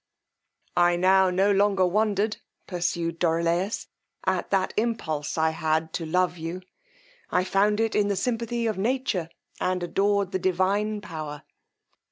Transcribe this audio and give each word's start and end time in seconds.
I 0.75 0.95
now 0.95 1.29
no 1.29 1.51
longer 1.51 1.85
wondered, 1.85 2.37
pursued 2.65 3.19
Dorilaus, 3.19 3.85
at 4.25 4.49
that 4.49 4.73
impulse 4.75 5.37
I 5.37 5.51
had 5.51 5.93
to 5.93 6.07
love 6.07 6.39
you; 6.39 6.63
I 7.29 7.43
found 7.43 7.79
it 7.79 7.91
the 7.91 8.15
simpathy 8.15 8.67
of 8.67 8.79
nature, 8.79 9.29
and 9.59 9.83
adored 9.83 10.31
the 10.31 10.39
divine 10.39 11.01
power. 11.01 11.43